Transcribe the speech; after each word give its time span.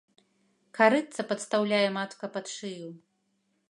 Карытца 0.79 1.27
падстаўляе 1.33 1.85
матка 2.01 2.25
пад 2.39 2.45
шыю. 2.57 2.89